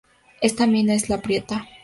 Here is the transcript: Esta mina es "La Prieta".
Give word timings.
Esta 0.41 0.65
mina 0.65 0.95
es 0.95 1.09
"La 1.09 1.21
Prieta". 1.21 1.67